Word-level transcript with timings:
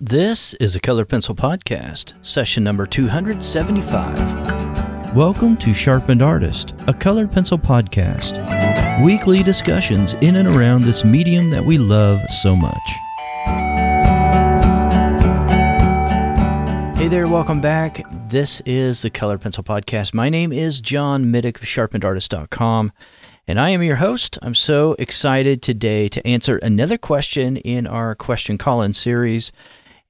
This 0.00 0.54
is 0.54 0.76
a 0.76 0.80
Color 0.80 1.06
Pencil 1.06 1.34
Podcast, 1.34 2.14
session 2.24 2.62
number 2.62 2.86
275. 2.86 5.12
Welcome 5.12 5.56
to 5.56 5.74
Sharpened 5.74 6.22
Artist, 6.22 6.72
a 6.86 6.94
colored 6.94 7.32
pencil 7.32 7.58
podcast. 7.58 8.38
Weekly 9.04 9.42
discussions 9.42 10.14
in 10.20 10.36
and 10.36 10.46
around 10.46 10.84
this 10.84 11.04
medium 11.04 11.50
that 11.50 11.64
we 11.64 11.78
love 11.78 12.20
so 12.30 12.54
much. 12.54 12.78
Hey 16.96 17.08
there, 17.08 17.26
welcome 17.26 17.60
back. 17.60 18.04
This 18.28 18.60
is 18.60 19.02
the 19.02 19.10
Color 19.10 19.38
Pencil 19.38 19.64
Podcast. 19.64 20.14
My 20.14 20.28
name 20.28 20.52
is 20.52 20.80
John 20.80 21.24
Middick 21.24 21.56
of 21.56 21.64
sharpenedartist.com, 21.64 22.92
and 23.48 23.58
I 23.58 23.70
am 23.70 23.82
your 23.82 23.96
host. 23.96 24.38
I'm 24.42 24.54
so 24.54 24.94
excited 25.00 25.60
today 25.60 26.08
to 26.10 26.24
answer 26.24 26.58
another 26.58 26.98
question 26.98 27.56
in 27.56 27.88
our 27.88 28.14
question 28.14 28.58
call 28.58 28.82
in 28.82 28.92
series. 28.92 29.50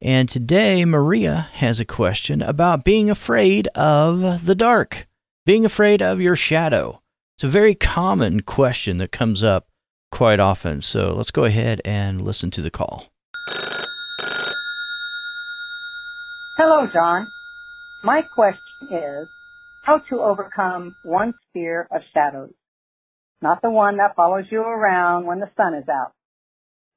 And 0.01 0.29
today, 0.29 0.85
Maria 0.85 1.49
has 1.55 1.81
a 1.81 1.85
question 1.85 2.41
about 2.41 2.85
being 2.85 3.11
afraid 3.11 3.67
of 3.75 4.45
the 4.45 4.55
dark, 4.55 5.09
being 5.45 5.65
afraid 5.65 6.01
of 6.01 6.21
your 6.21 6.37
shadow. 6.37 7.03
It's 7.37 7.43
a 7.43 7.49
very 7.49 7.75
common 7.75 8.43
question 8.43 8.99
that 8.99 9.11
comes 9.11 9.43
up 9.43 9.67
quite 10.13 10.39
often. 10.39 10.81
So 10.83 11.15
let's 11.15 11.33
go 11.33 11.45
ahead 11.45 11.81
and 11.85 12.23
listen 12.23 12.51
to 12.53 12.63
the 12.63 12.71
call. 12.71 13.07
Hello, 16.57 16.87
John. 16.93 17.27
My 18.05 18.23
question 18.35 18.61
is 18.93 19.29
how 19.85 19.99
to 20.11 20.21
overcome 20.21 20.95
one's 21.05 21.35
fear 21.53 21.89
of 21.91 22.03
shadows. 22.15 22.53
Not 23.43 23.63
the 23.63 23.71
one 23.71 23.97
that 23.97 24.15
follows 24.15 24.45
you 24.51 24.61
around 24.61 25.27
when 25.27 25.41
the 25.41 25.51
sun 25.57 25.75
is 25.75 25.89
out. 25.89 26.13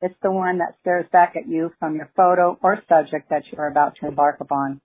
It's 0.02 0.16
the 0.24 0.32
one 0.32 0.58
that 0.58 0.76
stares 0.82 1.06
back 1.12 1.36
at 1.36 1.48
you 1.48 1.72
from 1.80 1.96
your 1.96 2.10
photo 2.16 2.58
or 2.64 2.82
subject 2.90 3.30
that 3.30 3.44
you 3.52 3.58
are 3.60 3.68
about 3.68 3.96
to 3.98 4.08
embark 4.08 4.38
upon. 4.42 4.82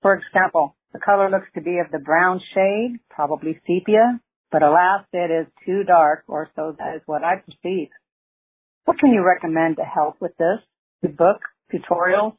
For 0.00 0.14
example, 0.14 0.76
the 0.92 1.00
color 1.00 1.28
looks 1.28 1.48
to 1.54 1.60
be 1.60 1.78
of 1.78 1.90
the 1.90 1.98
brown 1.98 2.40
shade, 2.54 3.00
probably 3.10 3.60
sepia, 3.66 4.20
but 4.52 4.62
alas, 4.62 5.04
it 5.12 5.30
is 5.30 5.46
too 5.66 5.82
dark, 5.84 6.24
or 6.28 6.48
so 6.54 6.76
that 6.78 6.96
is 6.96 7.02
what 7.06 7.24
I 7.24 7.36
perceive. 7.36 7.88
What 8.84 8.98
can 8.98 9.10
you 9.10 9.24
recommend 9.24 9.76
to 9.76 9.84
help 9.84 10.20
with 10.20 10.36
this? 10.36 10.58
The 11.02 11.08
book, 11.08 11.40
tutorials, 11.72 12.36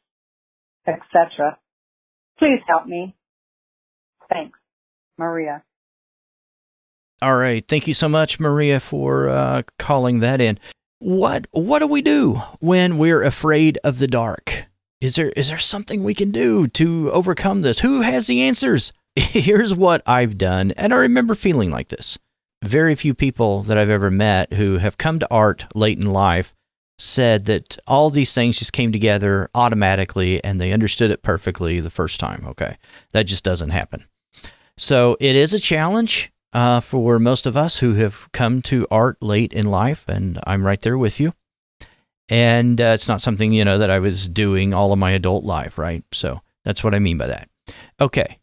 etc. 0.88 1.58
Please 2.38 2.60
help 2.68 2.86
me. 2.86 3.16
Thanks. 4.30 4.58
Maria. 5.18 5.64
All 7.22 7.36
right. 7.38 7.66
Thank 7.68 7.88
you 7.88 7.94
so 7.94 8.10
much, 8.10 8.40
Maria, 8.40 8.80
for 8.80 9.30
uh, 9.30 9.64
calling 9.80 10.20
that 10.20 10.42
in 10.42 10.60
what 11.04 11.48
what 11.52 11.80
do 11.80 11.88
we 11.88 12.02
do 12.02 12.42
when 12.60 12.98
we're 12.98 13.24
afraid 13.24 13.78
of 13.84 14.00
the 14.00 14.08
dark? 14.08 14.66
Is 15.02 15.16
there 15.16 15.30
is 15.32 15.50
there 15.50 15.60
something 15.60 16.04
we 16.04 16.14
can 16.14 16.32
do 16.32 16.68
to 16.70 17.12
overcome 17.12 17.62
this? 17.62 17.80
Who 17.80 18.02
has 18.02 18.28
the 18.28 18.42
answers? 18.42 18.94
Here's 19.16 19.74
what 19.74 20.02
I've 20.08 20.38
done, 20.38 20.72
and 20.72 20.94
I 20.94 20.98
remember 20.98 21.36
feeling 21.36 21.70
like 21.70 21.90
this. 21.90 22.18
Very 22.64 22.96
few 22.96 23.14
people 23.14 23.64
that 23.64 23.78
I've 23.78 23.90
ever 23.90 24.10
met 24.10 24.54
who 24.54 24.78
have 24.78 24.98
come 24.98 25.20
to 25.20 25.28
art 25.30 25.66
late 25.76 25.98
in 25.98 26.06
life 26.06 26.54
said 26.98 27.46
that 27.46 27.78
all 27.86 28.10
these 28.10 28.34
things 28.34 28.60
just 28.60 28.72
came 28.72 28.94
together 28.94 29.50
automatically 29.54 30.42
and 30.44 30.62
they 30.62 30.72
understood 30.72 31.12
it 31.12 31.22
perfectly 31.22 31.82
the 31.82 31.90
first 31.90 32.20
time. 32.20 32.46
Okay. 32.48 32.78
That 33.12 33.24
just 33.24 33.44
doesn't 33.44 33.72
happen. 33.72 34.06
So 34.78 35.18
it 35.20 35.36
is 35.36 35.54
a 35.54 35.60
challenge 35.60 36.32
uh, 36.54 36.80
for 36.80 37.20
most 37.20 37.46
of 37.46 37.58
us 37.58 37.80
who 37.80 37.96
have 37.96 38.32
come 38.32 38.62
to 38.62 38.88
art 38.90 39.22
late 39.22 39.54
in 39.54 39.66
life, 39.66 40.06
and 40.08 40.40
I'm 40.46 40.66
right 40.66 40.80
there 40.80 40.98
with 40.98 41.20
you. 41.20 41.34
And 42.30 42.80
uh, 42.80 42.92
it's 42.94 43.08
not 43.08 43.22
something 43.22 43.52
you 43.52 43.66
know 43.66 43.78
that 43.78 43.90
I 43.90 44.00
was 44.00 44.30
doing 44.30 44.74
all 44.74 44.94
of 44.94 45.00
my 45.00 45.12
adult 45.12 45.44
life, 45.44 45.78
right? 45.78 46.04
So 46.12 46.42
that's 46.64 46.84
what 46.84 46.94
I 46.94 47.00
mean 47.00 47.18
by 47.18 47.28
that. 47.28 47.50
Okay, 48.00 48.40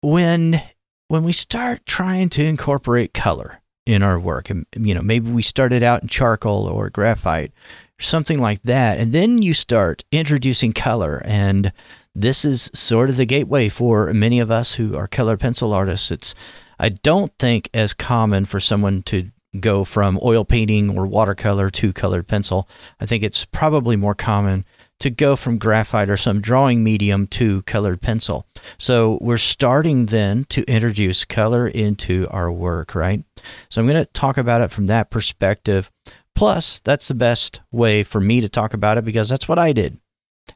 when 0.00 0.62
when 1.08 1.24
we 1.24 1.32
start 1.32 1.84
trying 1.86 2.30
to 2.30 2.44
incorporate 2.44 3.14
color 3.14 3.60
in 3.86 4.02
our 4.02 4.18
work, 4.18 4.50
and 4.50 4.66
you 4.74 4.94
know 4.94 5.02
maybe 5.02 5.30
we 5.30 5.42
started 5.42 5.82
out 5.82 6.02
in 6.02 6.08
charcoal 6.08 6.66
or 6.66 6.90
graphite, 6.90 7.52
or 8.00 8.02
something 8.02 8.40
like 8.40 8.62
that, 8.62 8.98
and 8.98 9.12
then 9.12 9.40
you 9.42 9.54
start 9.54 10.04
introducing 10.10 10.72
color 10.72 11.22
and 11.24 11.72
this 12.14 12.44
is 12.44 12.70
sort 12.74 13.10
of 13.10 13.16
the 13.16 13.24
gateway 13.24 13.68
for 13.68 14.12
many 14.12 14.38
of 14.38 14.50
us 14.50 14.74
who 14.74 14.96
are 14.96 15.08
color 15.08 15.36
pencil 15.36 15.72
artists. 15.72 16.10
It's 16.10 16.34
I 16.78 16.90
don't 16.90 17.32
think 17.38 17.70
as 17.72 17.94
common 17.94 18.44
for 18.44 18.60
someone 18.60 19.02
to 19.04 19.30
go 19.60 19.84
from 19.84 20.18
oil 20.22 20.44
painting 20.44 20.96
or 20.96 21.06
watercolor 21.06 21.70
to 21.70 21.92
colored 21.92 22.26
pencil. 22.26 22.68
I 23.00 23.06
think 23.06 23.22
it's 23.22 23.44
probably 23.44 23.96
more 23.96 24.14
common 24.14 24.64
to 25.00 25.10
go 25.10 25.36
from 25.36 25.58
graphite 25.58 26.08
or 26.08 26.16
some 26.16 26.40
drawing 26.40 26.84
medium 26.84 27.26
to 27.26 27.62
colored 27.62 28.00
pencil. 28.00 28.46
So 28.78 29.18
we're 29.20 29.38
starting 29.38 30.06
then 30.06 30.44
to 30.50 30.62
introduce 30.62 31.24
color 31.24 31.66
into 31.66 32.28
our 32.30 32.50
work, 32.52 32.94
right? 32.94 33.24
So 33.68 33.80
I'm 33.80 33.88
going 33.88 34.02
to 34.02 34.10
talk 34.12 34.38
about 34.38 34.60
it 34.60 34.70
from 34.70 34.86
that 34.86 35.10
perspective. 35.10 35.90
Plus, 36.34 36.80
that's 36.80 37.08
the 37.08 37.14
best 37.14 37.60
way 37.70 38.04
for 38.04 38.20
me 38.20 38.40
to 38.40 38.48
talk 38.48 38.74
about 38.74 38.96
it 38.96 39.04
because 39.04 39.28
that's 39.28 39.48
what 39.48 39.58
I 39.58 39.72
did. 39.72 39.98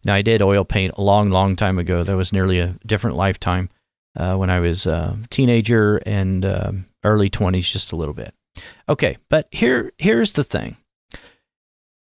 Now, 0.04 0.14
I 0.14 0.22
did 0.22 0.42
oil 0.42 0.64
paint 0.64 0.94
a 0.96 1.02
long, 1.02 1.30
long 1.30 1.56
time 1.56 1.78
ago. 1.78 2.04
That 2.04 2.16
was 2.16 2.32
nearly 2.32 2.58
a 2.58 2.76
different 2.86 3.16
lifetime 3.16 3.70
uh, 4.16 4.36
when 4.36 4.50
I 4.50 4.60
was 4.60 4.86
a 4.86 5.18
teenager 5.30 5.98
and 6.06 6.44
uh, 6.44 6.72
early 7.04 7.30
20s, 7.30 7.70
just 7.70 7.92
a 7.92 7.96
little 7.96 8.14
bit. 8.14 8.34
Okay, 8.88 9.18
but 9.28 9.48
here 9.50 9.92
here's 9.98 10.32
the 10.32 10.44
thing. 10.44 10.76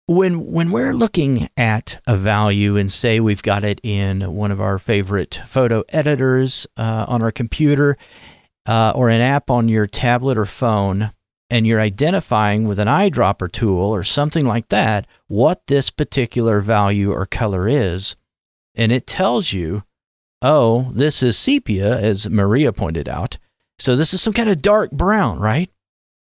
When 0.08 0.52
when 0.52 0.70
we're 0.70 0.94
looking 0.94 1.50
at 1.58 2.00
a 2.06 2.16
value 2.16 2.78
and 2.78 2.92
say 2.92 3.20
we've 3.20 3.42
got 3.42 3.64
it 3.64 3.82
in 3.84 4.36
one 4.36 4.52
of 4.52 4.62
our 4.62 4.78
favorite 4.78 5.42
photo 5.48 5.84
editors 5.90 6.68
uh, 6.78 7.06
on 7.08 7.24
our 7.24 7.32
computer 7.32 7.98
uh, 8.68 8.94
or 8.96 9.10
an 9.10 9.22
app 9.22 9.50
on 9.50 9.68
your 9.68 9.88
tablet 9.88 10.38
or 10.38 10.46
phone, 10.46 11.12
and 11.50 11.68
you're 11.68 11.82
identifying 11.82 12.68
with 12.68 12.80
an 12.80 12.88
eyedropper 12.88 13.52
tool 13.52 13.94
or 13.94 14.04
something 14.04 14.46
like 14.46 14.70
that 14.70 15.06
what 15.28 15.68
this 15.68 15.90
particular 15.90 16.60
value 16.62 17.12
or 17.12 17.26
color 17.26 17.68
is, 17.68 18.16
and 18.76 18.92
it 18.92 19.08
tells 19.08 19.54
you 19.54 19.84
oh, 20.46 20.92
this 20.94 21.24
is 21.24 21.38
sepia, 21.38 21.98
as 22.00 22.30
Maria 22.30 22.72
pointed 22.72 23.10
out. 23.10 23.38
So 23.80 23.96
this 23.96 24.14
is 24.14 24.22
some 24.22 24.34
kind 24.34 24.48
of 24.48 24.62
dark 24.62 24.92
brown, 24.92 25.40
right? 25.40 25.72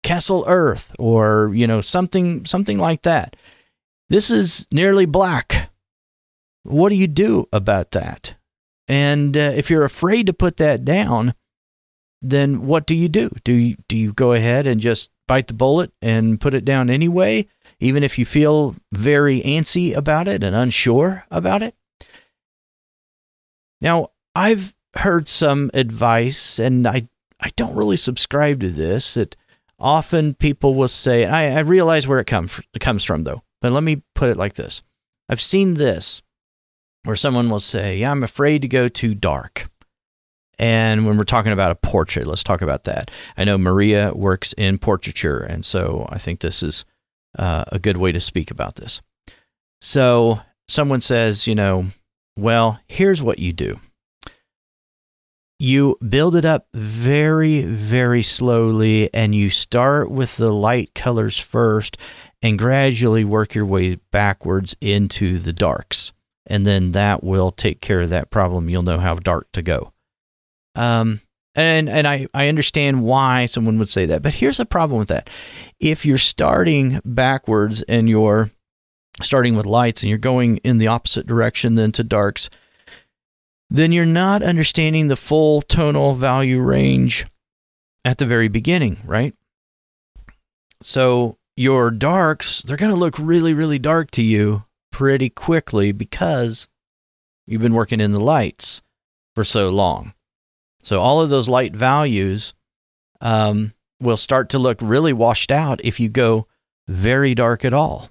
Cassel 0.04 0.44
Earth 0.47 0.94
or, 0.98 1.50
you 1.54 1.66
know, 1.66 1.81
something 1.81 2.44
something 2.46 2.78
like 2.78 3.02
that. 3.02 3.36
This 4.08 4.31
is 4.31 4.66
nearly 4.70 5.06
black. 5.06 5.70
What 6.62 6.91
do 6.91 6.94
you 6.94 7.08
do 7.08 7.48
about 7.52 7.91
that? 7.91 8.36
And 8.86 9.36
uh, 9.36 9.52
if 9.56 9.70
you're 9.70 9.84
afraid 9.84 10.26
to 10.26 10.32
put 10.32 10.58
that 10.58 10.84
down, 10.84 11.34
then 12.31 12.67
what 12.67 12.87
do 12.87 12.95
you 12.95 13.09
do? 13.09 13.31
Do 13.45 13.53
you 13.53 13.77
do 13.89 13.97
you 13.97 14.12
go 14.12 14.33
ahead 14.33 14.67
and 14.67 14.81
just 14.81 15.11
bite 15.27 15.47
the 15.47 15.55
bullet 15.55 15.93
and 16.03 16.41
put 16.41 16.55
it 16.55 16.65
down 16.65 16.91
anyway, 16.91 17.47
even 17.81 18.03
if 18.03 18.19
you 18.19 18.25
feel 18.25 18.77
very 18.93 19.41
antsy 19.43 19.95
about 19.95 20.29
it 20.29 20.43
and 20.43 20.57
unsure 20.57 21.25
about 21.31 21.62
it? 21.62 21.75
Now, 23.81 24.09
I've 24.35 24.75
heard 24.97 25.29
some 25.29 25.71
advice, 25.75 26.59
and 26.59 26.87
I, 26.87 27.09
I 27.41 27.51
don't 27.57 27.77
really 27.77 27.97
subscribe 27.97 28.61
to 28.61 28.71
this, 28.71 29.15
that 29.15 29.37
often 29.79 30.35
people 30.35 30.75
will 30.75 30.89
say, 30.89 31.27
I, 31.27 31.56
I 31.56 31.61
realize 31.61 32.06
where 32.06 32.21
it, 32.21 32.27
come, 32.27 32.49
it 32.73 32.79
comes 32.79 33.05
from, 33.05 33.25
though, 33.25 33.43
but 33.61 33.73
let 33.73 33.83
me 33.83 34.03
put 34.15 34.31
it 34.31 34.37
like 34.37 34.55
this 34.55 34.83
I've 35.29 35.43
seen 35.43 35.75
this 35.75 36.23
where 37.05 37.17
someone 37.17 37.51
will 37.51 37.61
say, 37.61 38.03
I'm 38.03 38.23
afraid 38.23 38.62
to 38.62 38.69
go 38.69 38.89
too 38.89 39.15
dark. 39.15 39.69
And 40.59 41.06
when 41.06 41.16
we're 41.16 41.25
talking 41.25 41.53
about 41.53 41.70
a 41.70 41.76
portrait, 41.76 42.26
let's 42.26 42.44
talk 42.44 42.62
about 42.62 42.84
that. 42.84 43.10
I 43.37 43.44
know 43.44 43.59
Maria 43.59 44.12
works 44.15 44.53
in 44.54 44.78
portraiture, 44.78 45.41
and 45.41 45.65
so 45.65 46.06
I 46.09 46.19
think 46.19 46.41
this 46.41 46.62
is 46.62 46.84
uh, 47.38 47.65
a 47.69 47.78
good 47.78 47.97
way 47.97 48.12
to 48.12 48.20
speak 48.20 48.50
about 48.50 48.76
this. 48.76 49.03
So 49.81 50.41
someone 50.69 51.00
says, 51.00 51.47
you 51.47 51.54
know, 51.54 51.87
well, 52.37 52.81
here's 52.88 53.23
what 53.23 53.38
you 53.38 53.52
do 53.52 53.81
you 55.64 55.96
build 56.06 56.37
it 56.37 56.44
up 56.44 56.67
very, 56.75 57.62
very 57.62 58.23
slowly, 58.23 59.12
and 59.14 59.34
you 59.34 59.49
start 59.49 60.11
with 60.11 60.37
the 60.37 60.52
light 60.52 60.94
colors 60.94 61.38
first 61.38 61.96
and 62.43 62.58
gradually 62.58 63.25
work 63.25 63.55
your 63.55 63.64
way 63.64 63.94
backwards 64.11 64.76
into 64.82 65.38
the 65.38 65.52
darks. 65.52 66.12
And 66.46 66.67
then 66.67 66.93
that 66.93 67.25
will 67.25 67.50
take 67.50 67.81
care 67.81 68.02
of 68.02 68.11
that 68.11 68.31
problem. 68.31 68.69
You'll 68.69 68.82
know 68.82 68.99
how 68.99 69.14
dark 69.14 69.50
to 69.52 69.62
go. 69.62 69.94
Um, 70.75 71.21
and 71.55 71.88
and 71.88 72.06
I, 72.06 72.26
I 72.35 72.49
understand 72.49 73.03
why 73.03 73.47
someone 73.47 73.79
would 73.79 73.88
say 73.88 74.06
that. 74.06 74.23
But 74.23 74.35
here's 74.35 74.56
the 74.56 74.67
problem 74.67 74.99
with 74.99 75.09
that. 75.09 75.31
If 75.79 76.05
you're 76.05 76.19
starting 76.19 77.00
backwards 77.05 77.82
and 77.82 78.09
you're 78.09 78.50
starting 79.23 79.56
with 79.56 79.67
lights 79.67 80.03
and 80.03 80.11
you're 80.11 80.19
going 80.19 80.56
in 80.59 80.79
the 80.79 80.88
opposite 80.88 81.26
direction 81.26 81.76
then 81.76 81.93
to 81.93 82.03
darks, 82.03 82.50
then 83.71 83.93
you're 83.93 84.05
not 84.05 84.43
understanding 84.43 85.09
the 85.09 85.17
full 85.17 85.62
tonal 85.62 86.15
value 86.15 86.61
range 86.61 87.27
at 88.05 88.19
the 88.19 88.27
very 88.27 88.49
beginning, 88.49 88.99
right? 89.05 89.35
So 90.82 91.38
your 91.56 91.91
darks, 91.91 92.62
they're 92.62 92.77
going 92.77 92.93
to 92.93 92.99
look 92.99 93.15
really, 93.19 93.55
really 93.55 93.79
dark 93.79 94.11
to 94.12 94.23
you 94.23 94.65
pretty 94.91 95.31
quickly 95.31 95.93
because 95.93 96.69
you've 97.47 97.62
been 97.62 97.75
working 97.75 98.00
in 98.00 98.12
the 98.12 98.20
lights 98.20 98.82
for 99.35 99.44
so 99.44 99.70
long. 99.70 100.13
So 100.84 101.00
all 101.00 101.20
of 101.20 101.31
those 101.31 101.48
light 101.48 101.75
values 101.75 102.54
um, 103.20 103.72
will 104.00 104.16
start 104.16 104.50
to 104.50 104.58
look 104.58 104.78
really 104.81 105.12
washed 105.12 105.50
out 105.50 105.81
if 105.82 105.98
you 105.98 106.08
go 106.08 106.46
very 106.86 107.34
dark 107.34 107.64
at 107.64 107.75
all. 107.75 108.10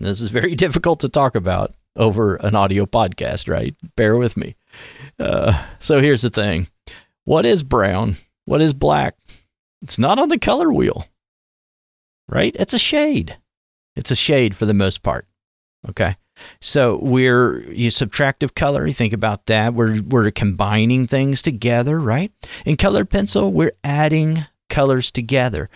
This 0.00 0.20
is 0.20 0.30
very 0.30 0.54
difficult 0.56 1.00
to 1.00 1.08
talk 1.08 1.34
about 1.34 1.74
over 1.94 2.36
an 2.36 2.54
audio 2.54 2.86
podcast, 2.86 3.48
right? 3.48 3.74
Bear 3.96 4.16
with 4.16 4.36
me. 4.36 4.56
Uh, 5.18 5.66
so 5.78 6.00
here's 6.00 6.22
the 6.22 6.30
thing 6.30 6.68
what 7.24 7.46
is 7.46 7.62
brown? 7.62 8.16
What 8.44 8.62
is 8.62 8.72
black? 8.72 9.16
It's 9.82 9.98
not 9.98 10.18
on 10.18 10.28
the 10.28 10.38
color 10.38 10.72
wheel, 10.72 11.06
right? 12.28 12.54
It's 12.58 12.74
a 12.74 12.78
shade. 12.78 13.36
It's 13.94 14.10
a 14.10 14.16
shade 14.16 14.56
for 14.56 14.66
the 14.66 14.74
most 14.74 15.02
part. 15.02 15.26
Okay. 15.88 16.16
So 16.60 16.98
we're 17.02 17.62
you 17.72 17.90
subtractive 17.90 18.54
color. 18.54 18.86
You 18.86 18.92
think 18.92 19.12
about 19.12 19.46
that. 19.46 19.74
We're 19.74 20.02
we're 20.02 20.30
combining 20.30 21.06
things 21.06 21.42
together, 21.42 21.98
right? 21.98 22.32
In 22.64 22.76
colored 22.76 23.10
pencil, 23.10 23.52
we're 23.52 23.76
adding 23.84 24.46
colors 24.68 25.10
together. 25.10 25.68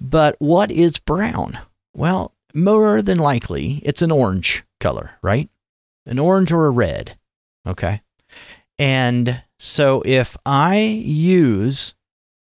But 0.00 0.36
what 0.38 0.70
is 0.70 0.98
brown? 0.98 1.58
Well, 1.94 2.34
more 2.54 3.02
than 3.02 3.18
likely, 3.18 3.82
it's 3.84 4.02
an 4.02 4.10
orange 4.10 4.64
color, 4.80 5.12
right? 5.22 5.48
An 6.06 6.18
orange 6.18 6.52
or 6.52 6.66
a 6.66 6.70
red. 6.70 7.18
Okay. 7.66 8.00
And 8.78 9.42
so 9.58 10.02
if 10.06 10.36
I 10.46 10.78
use 10.78 11.94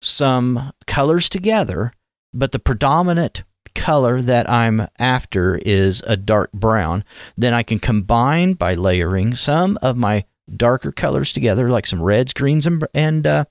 some 0.02 0.74
colors 0.86 1.30
together, 1.30 1.94
but 2.34 2.52
the 2.52 2.60
predominant 2.60 3.44
color 3.86 4.20
that 4.20 4.50
I'm 4.50 4.88
after 4.98 5.58
is 5.58 6.02
a 6.08 6.18
dark 6.18 6.52
brown, 6.52 7.04
then 7.38 7.54
I 7.54 7.62
can 7.62 7.78
combine 7.78 8.54
by 8.54 8.74
layering 8.74 9.36
some 9.36 9.78
of 9.80 9.96
my 9.96 10.26
darker 10.52 10.92
colors 10.92 11.32
together, 11.32 11.70
like 11.70 11.86
some 11.86 12.02
reds, 12.02 12.34
greens, 12.34 12.66
and, 12.66 12.84
and 12.96 13.28
uh, 13.28 13.46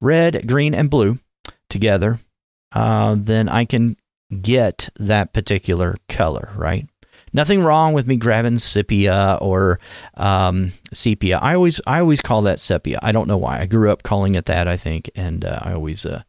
red, 0.00 0.46
green, 0.46 0.74
and 0.74 0.88
blue 0.88 1.18
together. 1.68 2.20
Uh, 2.70 3.16
then 3.18 3.48
I 3.48 3.64
can 3.64 3.96
get 4.40 4.90
that 5.00 5.32
particular 5.32 5.96
color, 6.08 6.52
right? 6.54 6.88
Nothing 7.32 7.60
wrong 7.60 7.94
with 7.94 8.06
me 8.06 8.14
grabbing 8.14 8.58
sepia 8.58 9.38
or 9.40 9.80
um, 10.16 10.72
sepia. 10.92 11.38
I 11.38 11.56
always 11.56 11.80
I 11.84 11.98
always 11.98 12.20
call 12.20 12.42
that 12.42 12.60
sepia. 12.60 13.00
I 13.02 13.10
don't 13.10 13.26
know 13.26 13.38
why. 13.38 13.58
I 13.58 13.66
grew 13.66 13.90
up 13.90 14.04
calling 14.04 14.36
it 14.36 14.44
that. 14.44 14.68
I 14.68 14.76
think, 14.76 15.10
and 15.16 15.44
uh, 15.44 15.58
I 15.62 15.72
always 15.72 16.06
uh, 16.06 16.22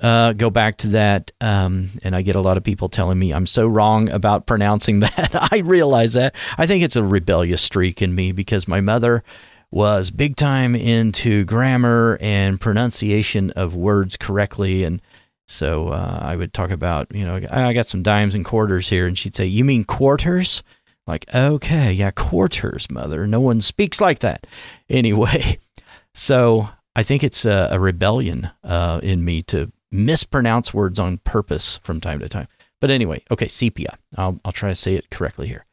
uh, 0.00 0.32
go 0.32 0.50
back 0.50 0.78
to 0.78 0.88
that. 0.88 1.32
Um, 1.40 1.90
and 2.02 2.16
I 2.16 2.22
get 2.22 2.36
a 2.36 2.40
lot 2.40 2.56
of 2.56 2.64
people 2.64 2.88
telling 2.88 3.18
me 3.18 3.32
I'm 3.32 3.46
so 3.46 3.66
wrong 3.66 4.08
about 4.08 4.46
pronouncing 4.46 5.00
that. 5.00 5.30
I 5.52 5.58
realize 5.58 6.14
that. 6.14 6.34
I 6.58 6.66
think 6.66 6.82
it's 6.82 6.96
a 6.96 7.04
rebellious 7.04 7.62
streak 7.62 8.02
in 8.02 8.14
me 8.14 8.32
because 8.32 8.66
my 8.66 8.80
mother 8.80 9.22
was 9.70 10.10
big 10.10 10.36
time 10.36 10.74
into 10.74 11.44
grammar 11.44 12.18
and 12.20 12.60
pronunciation 12.60 13.50
of 13.52 13.74
words 13.74 14.16
correctly. 14.16 14.82
And 14.82 15.00
so 15.46 15.88
uh, 15.88 16.18
I 16.22 16.34
would 16.34 16.52
talk 16.52 16.70
about, 16.70 17.14
you 17.14 17.24
know, 17.24 17.40
I 17.50 17.72
got 17.72 17.86
some 17.86 18.02
dimes 18.02 18.34
and 18.34 18.44
quarters 18.44 18.88
here. 18.88 19.06
And 19.06 19.16
she'd 19.16 19.36
say, 19.36 19.46
You 19.46 19.64
mean 19.64 19.84
quarters? 19.84 20.62
Like, 21.06 21.32
okay, 21.34 21.92
yeah, 21.92 22.10
quarters, 22.12 22.90
mother. 22.90 23.26
No 23.26 23.40
one 23.40 23.60
speaks 23.60 24.00
like 24.00 24.20
that. 24.20 24.46
Anyway, 24.88 25.58
so 26.14 26.68
I 26.96 27.04
think 27.04 27.22
it's 27.22 27.44
a, 27.44 27.68
a 27.70 27.78
rebellion 27.78 28.50
uh, 28.64 28.98
in 29.04 29.24
me 29.24 29.42
to 29.42 29.70
mispronounce 29.92 30.72
words 30.72 30.98
on 30.98 31.18
purpose 31.18 31.78
from 31.82 32.00
time 32.00 32.20
to 32.20 32.28
time. 32.28 32.48
But 32.80 32.90
anyway, 32.90 33.22
okay, 33.30 33.48
sepia. 33.48 33.98
I'll, 34.16 34.40
I'll 34.44 34.52
try 34.52 34.70
to 34.70 34.74
say 34.74 34.94
it 34.94 35.10
correctly 35.10 35.48
here. 35.48 35.66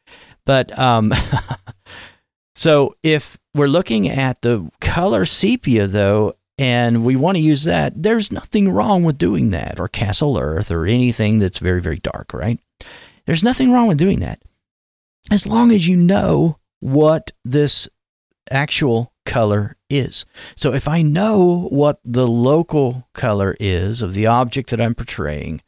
But 0.44 0.76
um, 0.78 1.12
so 2.54 2.96
if 3.02 3.38
we're 3.54 3.66
looking 3.66 4.08
at 4.08 4.42
the 4.42 4.70
color 4.80 5.24
sepia, 5.24 5.86
though, 5.86 6.34
and 6.58 7.04
we 7.04 7.16
want 7.16 7.36
to 7.36 7.42
use 7.42 7.64
that, 7.64 8.02
there's 8.02 8.32
nothing 8.32 8.70
wrong 8.70 9.04
with 9.04 9.16
doing 9.16 9.50
that, 9.50 9.78
or 9.78 9.88
Cassel 9.88 10.38
Earth, 10.38 10.70
or 10.70 10.86
anything 10.86 11.38
that's 11.38 11.58
very, 11.58 11.80
very 11.80 11.98
dark, 11.98 12.34
right? 12.34 12.58
There's 13.26 13.44
nothing 13.44 13.70
wrong 13.70 13.88
with 13.88 13.98
doing 13.98 14.20
that. 14.20 14.42
As 15.30 15.46
long 15.46 15.70
as 15.70 15.86
you 15.86 15.96
know 15.96 16.58
what 16.80 17.32
this 17.44 17.88
actual 18.50 19.12
color 19.28 19.76
is. 19.90 20.24
So 20.56 20.72
if 20.72 20.88
I 20.88 21.02
know 21.02 21.68
what 21.70 22.00
the 22.04 22.26
local 22.26 23.06
color 23.12 23.54
is 23.60 24.00
of 24.00 24.14
the 24.14 24.26
object 24.26 24.70
that 24.70 24.80
I'm 24.80 24.94
portraying, 24.94 25.60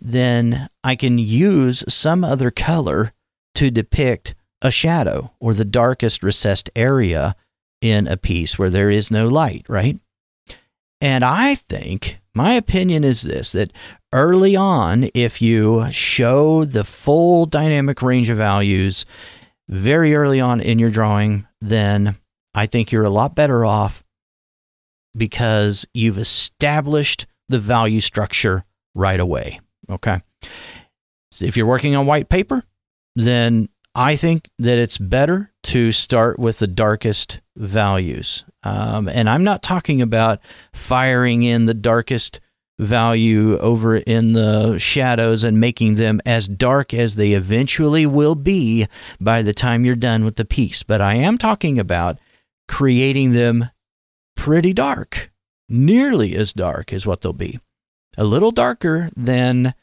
then 0.00 0.68
I 0.84 0.94
can 0.94 1.18
use 1.18 1.82
some 1.88 2.22
other 2.22 2.50
color 2.50 3.12
to 3.54 3.70
depict 3.70 4.34
a 4.60 4.70
shadow 4.70 5.32
or 5.40 5.54
the 5.54 5.64
darkest 5.64 6.22
recessed 6.22 6.70
area 6.76 7.34
in 7.80 8.06
a 8.06 8.16
piece 8.16 8.58
where 8.58 8.70
there 8.70 8.90
is 8.90 9.10
no 9.10 9.26
light, 9.26 9.64
right? 9.68 9.98
And 11.00 11.24
I 11.24 11.54
think 11.54 12.20
my 12.34 12.54
opinion 12.54 13.04
is 13.04 13.22
this 13.22 13.52
that 13.52 13.72
early 14.12 14.54
on, 14.54 15.08
if 15.14 15.40
you 15.40 15.90
show 15.90 16.64
the 16.64 16.84
full 16.84 17.46
dynamic 17.46 18.02
range 18.02 18.28
of 18.28 18.36
values 18.36 19.06
very 19.68 20.14
early 20.14 20.40
on 20.40 20.60
in 20.60 20.78
your 20.78 20.90
drawing, 20.90 21.46
then 21.60 22.16
I 22.58 22.66
think 22.66 22.90
you're 22.90 23.04
a 23.04 23.10
lot 23.10 23.36
better 23.36 23.64
off 23.64 24.02
because 25.16 25.86
you've 25.94 26.18
established 26.18 27.26
the 27.48 27.60
value 27.60 28.00
structure 28.00 28.64
right 28.96 29.20
away. 29.20 29.60
Okay. 29.88 30.20
So 31.30 31.44
if 31.44 31.56
you're 31.56 31.66
working 31.66 31.94
on 31.94 32.06
white 32.06 32.28
paper, 32.28 32.64
then 33.14 33.68
I 33.94 34.16
think 34.16 34.50
that 34.58 34.76
it's 34.76 34.98
better 34.98 35.52
to 35.64 35.92
start 35.92 36.40
with 36.40 36.58
the 36.58 36.66
darkest 36.66 37.40
values. 37.56 38.44
Um, 38.64 39.08
and 39.08 39.30
I'm 39.30 39.44
not 39.44 39.62
talking 39.62 40.02
about 40.02 40.40
firing 40.72 41.44
in 41.44 41.66
the 41.66 41.74
darkest 41.74 42.40
value 42.80 43.56
over 43.58 43.98
in 43.98 44.32
the 44.32 44.78
shadows 44.78 45.44
and 45.44 45.60
making 45.60 45.94
them 45.94 46.20
as 46.26 46.48
dark 46.48 46.92
as 46.92 47.14
they 47.14 47.34
eventually 47.34 48.04
will 48.04 48.34
be 48.34 48.88
by 49.20 49.42
the 49.42 49.54
time 49.54 49.84
you're 49.84 49.94
done 49.94 50.24
with 50.24 50.34
the 50.34 50.44
piece. 50.44 50.82
But 50.82 51.00
I 51.00 51.14
am 51.14 51.38
talking 51.38 51.78
about 51.78 52.18
creating 52.68 53.32
them 53.32 53.70
pretty 54.36 54.72
dark, 54.72 55.32
nearly 55.68 56.36
as 56.36 56.52
dark 56.52 56.92
as 56.92 57.06
what 57.06 57.22
they'll 57.22 57.32
be. 57.32 57.58
A 58.16 58.24
little 58.24 58.50
darker 58.50 59.10
than 59.16 59.74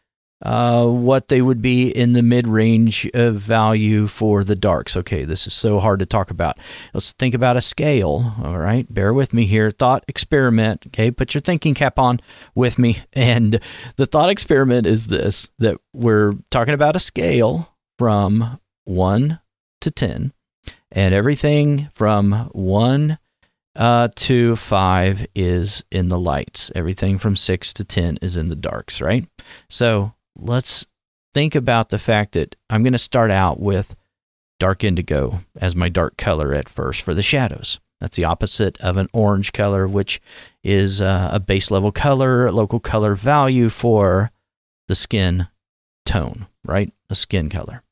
uh, 0.41 0.85
what 0.85 1.29
they 1.29 1.41
would 1.41 1.61
be 1.61 1.89
in 1.89 2.13
the 2.13 2.21
mid 2.21 2.47
range 2.47 3.09
of 3.13 3.35
value 3.35 4.07
for 4.07 4.43
the 4.43 4.55
darks. 4.55 4.95
Okay, 4.97 5.23
this 5.23 5.47
is 5.47 5.53
so 5.53 5.79
hard 5.79 5.99
to 5.99 6.05
talk 6.05 6.29
about. 6.29 6.57
Let's 6.93 7.13
think 7.13 7.33
about 7.33 7.57
a 7.57 7.61
scale. 7.61 8.33
All 8.43 8.57
right, 8.57 8.91
bear 8.93 9.13
with 9.13 9.33
me 9.33 9.45
here. 9.45 9.71
Thought 9.71 10.05
experiment. 10.07 10.83
Okay, 10.87 11.09
put 11.09 11.33
your 11.33 11.41
thinking 11.41 11.73
cap 11.73 11.97
on 11.97 12.19
with 12.53 12.77
me. 12.77 12.99
And 13.13 13.59
the 13.95 14.05
thought 14.05 14.29
experiment 14.29 14.85
is 14.85 15.07
this 15.07 15.49
that 15.57 15.77
we're 15.93 16.33
talking 16.51 16.73
about 16.73 16.95
a 16.95 16.99
scale 16.99 17.73
from 17.97 18.59
1 18.83 19.39
to 19.81 19.91
10 19.91 20.33
and 20.95 21.13
everything 21.13 21.89
from 21.93 22.49
one 22.53 23.19
uh, 23.75 24.07
to 24.15 24.55
five 24.55 25.27
is 25.35 25.83
in 25.91 26.07
the 26.07 26.17
lights. 26.17 26.71
Everything 26.73 27.19
from 27.19 27.35
six 27.35 27.73
to 27.73 27.83
10 27.83 28.19
is 28.21 28.37
in 28.37 28.47
the 28.47 28.55
darks, 28.55 29.01
right? 29.01 29.27
So 29.69 30.13
let's 30.37 30.87
think 31.33 31.53
about 31.53 31.89
the 31.89 31.99
fact 31.99 32.31
that 32.31 32.55
I'm 32.69 32.81
going 32.81 32.93
to 32.93 32.99
start 32.99 33.29
out 33.29 33.59
with 33.59 33.93
dark 34.57 34.85
indigo 34.85 35.41
as 35.57 35.75
my 35.75 35.89
dark 35.89 36.15
color 36.15 36.53
at 36.53 36.69
first 36.69 37.01
for 37.01 37.13
the 37.13 37.21
shadows. 37.21 37.81
That's 37.99 38.15
the 38.15 38.23
opposite 38.23 38.79
of 38.79 38.95
an 38.95 39.09
orange 39.11 39.51
color, 39.51 39.87
which 39.87 40.21
is 40.63 41.01
uh, 41.01 41.29
a 41.33 41.39
base 41.41 41.71
level 41.71 41.91
color, 41.91 42.49
local 42.51 42.79
color 42.79 43.15
value 43.15 43.67
for 43.67 44.31
the 44.87 44.95
skin 44.95 45.49
tone, 46.05 46.47
right? 46.63 46.91
A 47.09 47.15
skin 47.15 47.49
color. 47.49 47.83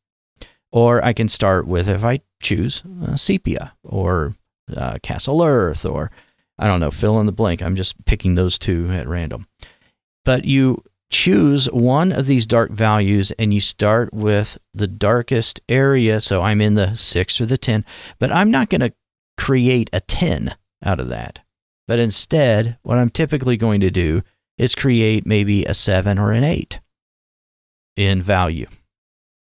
Or 0.71 1.03
I 1.03 1.13
can 1.13 1.27
start 1.27 1.67
with, 1.67 1.87
if 1.87 2.03
I 2.03 2.21
choose 2.43 2.83
uh, 3.03 3.15
sepia 3.15 3.73
or 3.83 4.35
uh, 4.75 4.97
Cassel 5.01 5.43
Earth 5.43 5.85
or 5.85 6.11
I 6.59 6.67
don't 6.67 6.79
know, 6.79 6.91
fill 6.91 7.19
in 7.19 7.25
the 7.25 7.31
blank. 7.31 7.61
I'm 7.61 7.75
just 7.75 8.05
picking 8.05 8.35
those 8.35 8.59
two 8.59 8.89
at 8.91 9.07
random. 9.07 9.47
But 10.23 10.45
you 10.45 10.83
choose 11.11 11.65
one 11.71 12.11
of 12.11 12.25
these 12.25 12.47
dark 12.47 12.71
values 12.71 13.31
and 13.31 13.53
you 13.53 13.59
start 13.59 14.13
with 14.13 14.57
the 14.73 14.87
darkest 14.87 15.61
area. 15.67 16.21
So 16.21 16.41
I'm 16.41 16.61
in 16.61 16.75
the 16.75 16.95
six 16.95 17.41
or 17.41 17.45
the 17.45 17.57
10, 17.57 17.85
but 18.19 18.31
I'm 18.31 18.51
not 18.51 18.69
going 18.69 18.81
to 18.81 18.93
create 19.37 19.89
a 19.93 19.99
10 19.99 20.55
out 20.83 20.99
of 20.99 21.09
that. 21.09 21.39
But 21.87 21.99
instead, 21.99 22.77
what 22.83 22.97
I'm 22.97 23.09
typically 23.09 23.57
going 23.57 23.81
to 23.81 23.91
do 23.91 24.23
is 24.57 24.75
create 24.75 25.25
maybe 25.25 25.65
a 25.65 25.73
seven 25.73 26.17
or 26.17 26.31
an 26.31 26.43
eight 26.43 26.79
in 27.95 28.21
value. 28.21 28.67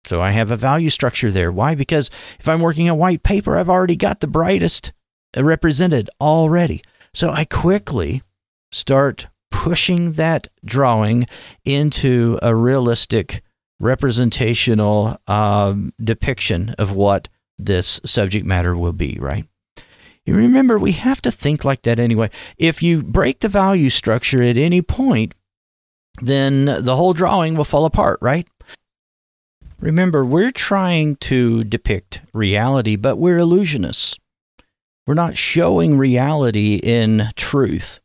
So 0.08 0.22
I 0.22 0.32
have 0.32 0.52
a 0.52 0.58
value 0.58 0.90
structure 0.90 1.32
there. 1.32 1.52
Why? 1.52 1.76
Because 1.76 2.10
if 2.40 2.48
I'm 2.48 2.62
working 2.62 2.90
on 2.90 2.98
white 2.98 3.24
paper, 3.24 3.58
I've 3.58 3.70
already 3.70 3.96
got 3.96 4.20
the 4.20 4.28
brightest 4.28 4.92
represented 5.38 6.10
already. 6.20 6.82
So 7.14 7.32
I 7.32 7.46
quickly 7.46 8.24
start 8.72 9.28
pushing 9.52 10.14
that 10.14 10.48
drawing 10.66 11.28
into 11.66 12.40
a 12.42 12.56
realistic 12.56 13.44
representational 13.80 15.18
um, 15.28 15.94
depiction 16.02 16.76
of 16.78 16.94
what 16.94 17.28
this 17.58 18.00
subject 18.06 18.46
matter 18.46 18.76
will 18.76 18.94
be, 18.94 19.18
right? 19.20 19.46
You 20.26 20.36
remember, 20.36 20.78
we 20.78 20.92
have 20.94 21.22
to 21.24 21.32
think 21.32 21.66
like 21.66 21.82
that 21.84 22.00
anyway. 22.00 22.30
If 22.58 22.84
you 22.84 23.02
break 23.02 23.40
the 23.40 23.50
value 23.50 23.90
structure 23.90 24.44
at 24.44 24.58
any 24.58 24.82
point, 24.82 25.34
then 26.22 26.66
the 26.66 26.96
whole 26.96 27.14
drawing 27.14 27.56
will 27.56 27.64
fall 27.64 27.86
apart, 27.86 28.20
right? 28.22 28.48
Remember, 29.82 30.24
we're 30.24 30.52
trying 30.52 31.16
to 31.18 31.64
depict 31.64 32.22
reality, 32.34 32.96
but 32.96 33.18
we're 33.18 33.40
illusionists. 33.40 34.20
We're 35.08 35.16
not 35.16 35.38
showing 35.38 35.98
reality 35.98 36.76
in 36.76 37.30
truth. 37.36 38.00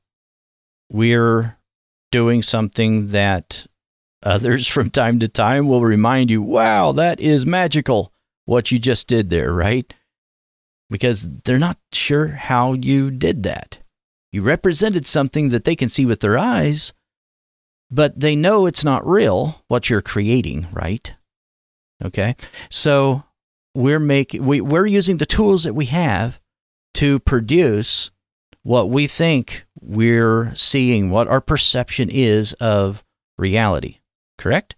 We're 0.90 1.58
doing 2.10 2.42
something 2.42 3.08
that 3.08 3.66
others 4.22 4.66
from 4.68 4.88
time 4.88 5.18
to 5.18 5.28
time 5.28 5.68
will 5.68 5.82
remind 5.82 6.30
you, 6.30 6.40
wow, 6.40 6.92
that 6.92 7.20
is 7.20 7.44
magical, 7.44 8.10
what 8.46 8.72
you 8.72 8.78
just 8.78 9.06
did 9.06 9.28
there, 9.28 9.52
right? 9.52 9.92
Because 10.88 11.28
they're 11.44 11.58
not 11.58 11.78
sure 11.92 12.28
how 12.28 12.72
you 12.72 13.10
did 13.10 13.42
that. 13.42 13.80
You 14.32 14.40
represented 14.40 15.06
something 15.06 15.50
that 15.50 15.64
they 15.64 15.76
can 15.76 15.90
see 15.90 16.06
with 16.06 16.20
their 16.20 16.38
eyes, 16.38 16.94
but 17.90 18.18
they 18.18 18.34
know 18.34 18.64
it's 18.64 18.84
not 18.84 19.06
real 19.06 19.62
what 19.68 19.90
you're 19.90 20.00
creating, 20.00 20.68
right? 20.72 21.14
Okay. 22.04 22.36
So 22.70 23.24
we're 23.74 24.00
making 24.00 24.44
we, 24.44 24.60
we're 24.60 24.86
using 24.86 25.18
the 25.18 25.26
tools 25.26 25.64
that 25.64 25.74
we 25.74 25.86
have 25.86 26.40
to 26.94 27.18
produce 27.20 28.10
what 28.62 28.90
we 28.90 29.06
think 29.06 29.66
we're 29.80 30.52
seeing, 30.54 31.10
what 31.10 31.28
our 31.28 31.40
perception 31.40 32.08
is 32.10 32.52
of 32.54 33.04
reality. 33.38 33.98
Correct? 34.38 34.74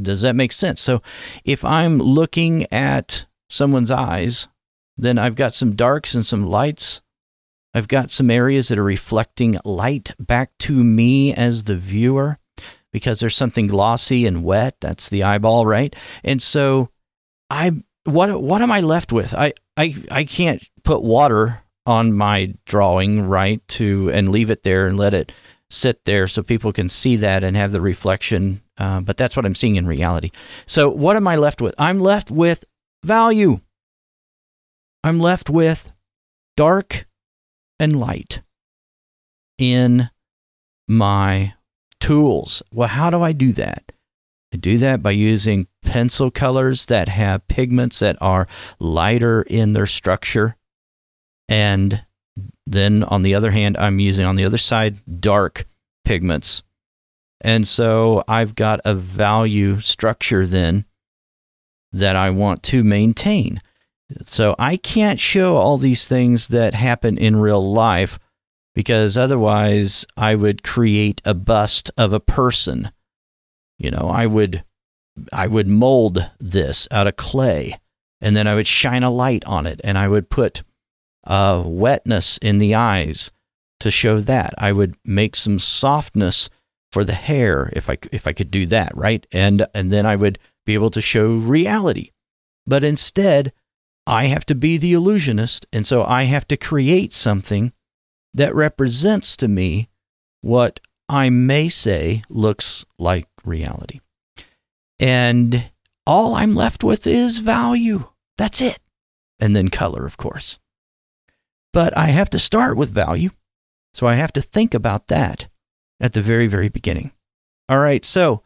Does 0.00 0.22
that 0.22 0.34
make 0.34 0.52
sense? 0.52 0.80
So 0.80 1.02
if 1.44 1.64
I'm 1.64 1.98
looking 1.98 2.66
at 2.72 3.26
someone's 3.48 3.90
eyes, 3.90 4.48
then 4.96 5.18
I've 5.18 5.34
got 5.34 5.52
some 5.52 5.76
darks 5.76 6.14
and 6.14 6.24
some 6.24 6.46
lights. 6.46 7.02
I've 7.74 7.88
got 7.88 8.10
some 8.10 8.30
areas 8.30 8.68
that 8.68 8.78
are 8.78 8.84
reflecting 8.84 9.58
light 9.64 10.12
back 10.18 10.56
to 10.60 10.72
me 10.72 11.34
as 11.34 11.64
the 11.64 11.76
viewer 11.76 12.38
because 12.92 13.20
there's 13.20 13.36
something 13.36 13.66
glossy 13.66 14.26
and 14.26 14.44
wet. 14.44 14.76
That's 14.80 15.08
the 15.08 15.22
eyeball, 15.22 15.66
right? 15.66 15.94
And 16.24 16.42
so 16.42 16.90
I 17.48 17.82
what 18.04 18.42
what 18.42 18.62
am 18.62 18.72
I 18.72 18.80
left 18.80 19.12
with? 19.12 19.34
I 19.34 19.52
I 19.76 19.94
I 20.10 20.24
can't 20.24 20.62
put 20.84 21.02
water 21.02 21.62
on 21.86 22.12
my 22.12 22.54
drawing, 22.66 23.22
right? 23.22 23.66
To 23.68 24.10
and 24.12 24.28
leave 24.28 24.50
it 24.50 24.62
there 24.62 24.86
and 24.86 24.96
let 24.96 25.14
it 25.14 25.32
sit 25.70 26.04
there 26.04 26.26
so 26.26 26.42
people 26.42 26.72
can 26.72 26.88
see 26.88 27.16
that 27.16 27.44
and 27.44 27.56
have 27.56 27.72
the 27.72 27.80
reflection. 27.80 28.62
Uh, 28.76 29.00
but 29.00 29.16
that's 29.16 29.36
what 29.36 29.46
I'm 29.46 29.54
seeing 29.54 29.76
in 29.76 29.86
reality. 29.86 30.30
So 30.66 30.88
what 30.88 31.16
am 31.16 31.28
I 31.28 31.36
left 31.36 31.60
with? 31.60 31.74
I'm 31.78 32.00
left 32.00 32.30
with 32.30 32.64
value. 33.04 33.60
I'm 35.04 35.20
left 35.20 35.48
with 35.48 35.92
dark 36.56 37.06
and 37.78 37.98
light 37.98 38.42
in 39.58 40.10
my 40.88 41.54
tools. 42.00 42.62
Well, 42.72 42.88
how 42.88 43.10
do 43.10 43.22
I 43.22 43.32
do 43.32 43.52
that? 43.52 43.92
I 44.52 44.56
do 44.56 44.78
that 44.78 45.02
by 45.02 45.12
using 45.12 45.68
pencil 45.82 46.30
colors 46.30 46.86
that 46.86 47.08
have 47.08 47.46
pigments 47.46 48.00
that 48.00 48.16
are 48.20 48.48
lighter 48.80 49.42
in 49.42 49.74
their 49.74 49.86
structure. 49.86 50.56
And 51.48 52.04
then 52.66 53.04
on 53.04 53.22
the 53.22 53.34
other 53.34 53.50
hand, 53.50 53.76
I'm 53.78 54.00
using 54.00 54.26
on 54.26 54.36
the 54.36 54.44
other 54.44 54.58
side 54.58 54.98
dark 55.20 55.66
pigments. 56.04 56.62
And 57.40 57.66
so 57.66 58.24
I've 58.28 58.54
got 58.54 58.80
a 58.84 58.94
value 58.94 59.80
structure 59.80 60.46
then 60.46 60.84
that 61.92 62.16
I 62.16 62.30
want 62.30 62.62
to 62.64 62.84
maintain. 62.84 63.60
So 64.24 64.54
I 64.58 64.76
can't 64.76 65.20
show 65.20 65.56
all 65.56 65.78
these 65.78 66.08
things 66.08 66.48
that 66.48 66.74
happen 66.74 67.16
in 67.16 67.36
real 67.36 67.72
life 67.72 68.18
because 68.74 69.16
otherwise 69.16 70.06
I 70.16 70.34
would 70.34 70.62
create 70.62 71.20
a 71.24 71.34
bust 71.34 71.90
of 71.96 72.12
a 72.12 72.20
person. 72.20 72.92
You 73.78 73.90
know, 73.90 74.10
I 74.12 74.26
would 74.26 74.64
I 75.32 75.46
would 75.46 75.66
mold 75.66 76.30
this 76.38 76.86
out 76.90 77.06
of 77.06 77.16
clay 77.16 77.78
and 78.20 78.36
then 78.36 78.46
I 78.46 78.54
would 78.54 78.66
shine 78.66 79.02
a 79.02 79.10
light 79.10 79.44
on 79.44 79.66
it 79.66 79.80
and 79.82 79.98
I 79.98 80.08
would 80.08 80.30
put 80.30 80.62
uh, 81.24 81.62
wetness 81.66 82.38
in 82.38 82.58
the 82.58 82.74
eyes 82.74 83.32
to 83.80 83.90
show 83.90 84.20
that. 84.20 84.54
I 84.58 84.72
would 84.72 84.96
make 85.04 85.36
some 85.36 85.58
softness 85.58 86.50
for 86.92 87.04
the 87.04 87.14
hair 87.14 87.72
if 87.74 87.88
I 87.88 87.98
if 88.12 88.26
I 88.26 88.32
could 88.32 88.50
do 88.50 88.66
that, 88.66 88.96
right? 88.96 89.26
And 89.32 89.66
and 89.74 89.92
then 89.92 90.06
I 90.06 90.16
would 90.16 90.38
be 90.66 90.74
able 90.74 90.90
to 90.90 91.00
show 91.00 91.34
reality. 91.34 92.10
But 92.66 92.84
instead, 92.84 93.52
I 94.06 94.26
have 94.26 94.44
to 94.46 94.54
be 94.54 94.76
the 94.76 94.92
illusionist 94.92 95.66
and 95.72 95.86
so 95.86 96.04
I 96.04 96.24
have 96.24 96.46
to 96.48 96.56
create 96.56 97.12
something 97.12 97.72
that 98.34 98.54
represents 98.54 99.36
to 99.36 99.48
me 99.48 99.88
what 100.40 100.80
I 101.08 101.30
may 101.30 101.68
say 101.68 102.22
looks 102.28 102.84
like 102.98 103.28
reality. 103.44 104.00
And 104.98 105.70
all 106.06 106.34
I'm 106.34 106.54
left 106.54 106.84
with 106.84 107.06
is 107.06 107.38
value. 107.38 108.08
That's 108.38 108.60
it. 108.60 108.78
And 109.38 109.56
then 109.56 109.68
color, 109.68 110.06
of 110.06 110.16
course. 110.16 110.58
But 111.72 111.96
I 111.96 112.06
have 112.06 112.30
to 112.30 112.38
start 112.38 112.76
with 112.76 112.90
value. 112.90 113.30
So 113.94 114.06
I 114.06 114.14
have 114.14 114.32
to 114.34 114.40
think 114.40 114.74
about 114.74 115.08
that 115.08 115.48
at 116.00 116.12
the 116.12 116.22
very, 116.22 116.46
very 116.46 116.68
beginning. 116.68 117.12
All 117.68 117.78
right. 117.78 118.04
So 118.04 118.42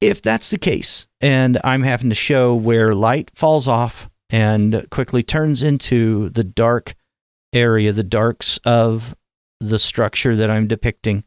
if 0.00 0.20
that's 0.20 0.50
the 0.50 0.58
case, 0.58 1.06
and 1.20 1.60
I'm 1.62 1.82
having 1.82 2.10
to 2.10 2.14
show 2.14 2.54
where 2.54 2.94
light 2.94 3.30
falls 3.34 3.68
off 3.68 4.08
and 4.30 4.86
quickly 4.90 5.22
turns 5.22 5.62
into 5.62 6.28
the 6.30 6.44
dark 6.44 6.94
area, 7.52 7.92
the 7.92 8.02
darks 8.02 8.58
of 8.64 9.14
the 9.60 9.78
structure 9.78 10.36
that 10.36 10.50
I'm 10.50 10.66
depicting 10.66 11.24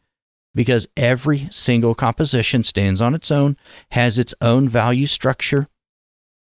because 0.58 0.88
every 0.98 1.48
single 1.52 1.94
composition 1.94 2.64
stands 2.64 3.02
on 3.02 3.14
its 3.14 3.30
own, 3.30 3.56
has 3.92 4.18
its 4.18 4.34
own 4.42 4.68
value 4.68 5.06
structure. 5.06 5.68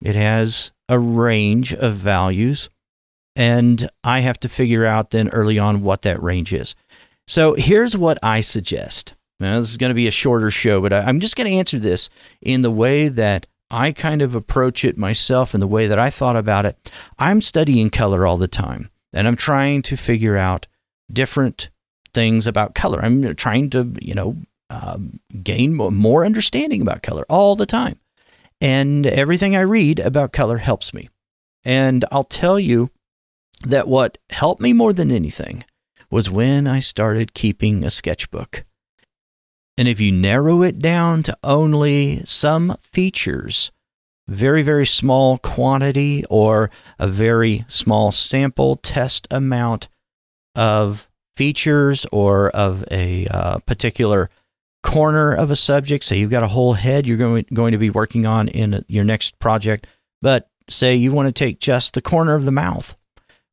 It 0.02 0.16
has 0.16 0.72
a 0.88 0.98
range 0.98 1.72
of 1.72 1.94
values, 1.94 2.70
and 3.36 3.88
I 4.02 4.20
have 4.20 4.40
to 4.40 4.48
figure 4.48 4.84
out 4.84 5.10
then 5.12 5.28
early 5.28 5.58
on 5.58 5.82
what 5.82 6.02
that 6.02 6.20
range 6.20 6.52
is. 6.52 6.74
So 7.28 7.54
here's 7.54 7.96
what 7.96 8.18
I 8.22 8.40
suggest. 8.40 9.14
Now, 9.38 9.60
this 9.60 9.70
is 9.70 9.76
going 9.76 9.90
to 9.90 9.94
be 9.94 10.08
a 10.08 10.12
shorter 10.12 10.50
show, 10.50 10.80
but 10.80 10.92
I'm 10.92 11.20
just 11.20 11.36
going 11.36 11.48
to 11.48 11.56
answer 11.56 11.78
this 11.78 12.10
in 12.42 12.62
the 12.62 12.70
way 12.70 13.08
that 13.08 13.46
I 13.70 13.92
kind 13.92 14.20
of 14.20 14.34
approach 14.34 14.84
it 14.84 14.98
myself 14.98 15.54
and 15.54 15.62
the 15.62 15.68
way 15.68 15.86
that 15.86 15.98
I 15.98 16.10
thought 16.10 16.36
about 16.36 16.66
it. 16.66 16.90
I'm 17.18 17.40
studying 17.40 17.88
color 17.90 18.26
all 18.26 18.36
the 18.36 18.48
time, 18.48 18.90
and 19.12 19.28
I'm 19.28 19.36
trying 19.36 19.82
to 19.82 19.96
figure 19.96 20.36
out 20.36 20.66
different 21.12 21.70
things 22.12 22.46
about 22.46 22.74
color. 22.74 23.00
I'm 23.02 23.34
trying 23.34 23.70
to, 23.70 23.92
you 24.00 24.14
know, 24.14 24.36
um, 24.68 25.20
gain 25.42 25.74
more 25.74 26.24
understanding 26.24 26.80
about 26.80 27.02
color 27.02 27.24
all 27.28 27.56
the 27.56 27.66
time. 27.66 27.98
And 28.60 29.06
everything 29.06 29.56
I 29.56 29.60
read 29.60 29.98
about 29.98 30.32
color 30.32 30.58
helps 30.58 30.92
me. 30.94 31.08
And 31.64 32.04
I'll 32.12 32.24
tell 32.24 32.60
you 32.60 32.90
that 33.62 33.88
what 33.88 34.18
helped 34.30 34.60
me 34.60 34.72
more 34.72 34.92
than 34.92 35.10
anything 35.10 35.64
was 36.10 36.30
when 36.30 36.66
I 36.66 36.80
started 36.80 37.34
keeping 37.34 37.84
a 37.84 37.90
sketchbook. 37.90 38.64
And 39.78 39.88
if 39.88 40.00
you 40.00 40.12
narrow 40.12 40.62
it 40.62 40.78
down 40.78 41.22
to 41.24 41.38
only 41.42 42.22
some 42.24 42.76
features, 42.82 43.70
very, 44.28 44.62
very 44.62 44.86
small 44.86 45.38
quantity 45.38 46.24
or 46.28 46.70
a 46.98 47.08
very 47.08 47.64
small 47.66 48.12
sample 48.12 48.76
test 48.76 49.26
amount 49.30 49.88
of 50.54 51.08
features 51.36 52.06
or 52.12 52.50
of 52.50 52.84
a 52.90 53.26
uh, 53.28 53.58
particular 53.60 54.28
corner 54.82 55.32
of 55.34 55.50
a 55.50 55.56
subject. 55.56 56.04
Say 56.04 56.18
you've 56.18 56.30
got 56.30 56.42
a 56.42 56.48
whole 56.48 56.74
head 56.74 57.06
you're 57.06 57.16
going, 57.16 57.46
going 57.52 57.72
to 57.72 57.78
be 57.78 57.90
working 57.90 58.26
on 58.26 58.48
in 58.48 58.84
your 58.88 59.04
next 59.04 59.38
project, 59.38 59.86
but 60.22 60.48
say 60.68 60.94
you 60.94 61.12
want 61.12 61.26
to 61.28 61.32
take 61.32 61.60
just 61.60 61.94
the 61.94 62.02
corner 62.02 62.34
of 62.34 62.44
the 62.44 62.52
mouth. 62.52 62.96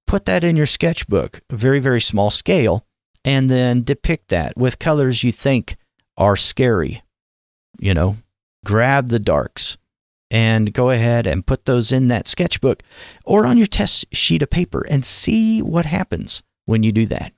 Put 0.06 0.25
that 0.25 0.44
in 0.44 0.56
your 0.56 0.66
sketchbook, 0.66 1.42
very, 1.50 1.80
very 1.80 2.00
small 2.00 2.30
scale, 2.30 2.86
and 3.25 3.50
then 3.50 3.84
depict 3.84 4.30
that 4.30 4.56
with 4.56 4.80
colors 4.80 5.24
you 5.24 5.34
think 5.34 5.75
are 6.18 6.38
scary. 6.38 7.04
You 7.80 7.94
know, 7.94 8.18
grab 8.66 9.10
the 9.10 9.20
darks 9.20 9.77
and 10.32 10.74
go 10.74 10.89
ahead 10.89 11.27
and 11.27 11.46
put 11.46 11.66
those 11.66 11.92
in 11.92 12.08
that 12.08 12.27
sketchbook 12.27 12.84
or 13.25 13.46
on 13.46 13.58
your 13.58 13.68
test 13.68 14.06
sheet 14.13 14.42
of 14.42 14.50
paper 14.50 14.86
and 14.89 15.06
see 15.06 15.62
what 15.62 15.86
happens 15.86 16.42
when 16.68 16.84
you 16.84 16.92
do 16.92 17.08
that. 17.08 17.34